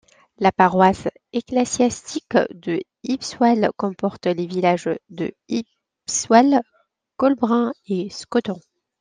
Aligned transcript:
La 0.39 0.51
paroisse 0.51 1.09
ecclésiastique 1.31 2.35
de 2.49 2.79
Hipswell 3.03 3.69
comporte 3.77 4.25
les 4.25 4.47
villages 4.47 4.89
de 5.09 5.31
Hipswell, 5.47 6.61
Colburn 7.17 7.71
et 7.85 8.09
Scotton. 8.09 8.59